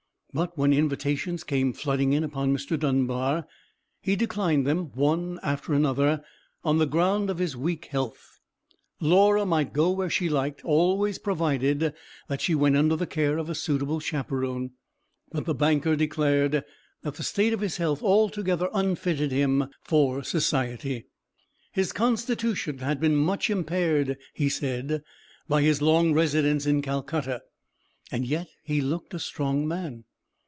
[0.33, 2.79] But when invitations came flooding in upon Mr.
[2.79, 3.45] Dunbar,
[4.01, 6.23] he declined them one after another,
[6.63, 8.39] on the ground of his weak health.
[9.01, 11.93] Laura might go where she liked, always provided
[12.29, 14.71] that she went under the care of a suitable chaperone;
[15.33, 16.63] but the banker declared
[17.03, 21.07] that the state of his health altogether unfitted him for society.
[21.73, 25.03] His constitution had been much impaired, he said,
[25.49, 27.41] by his long residence in Calcutta.
[28.13, 30.05] And yet he looked a strong man.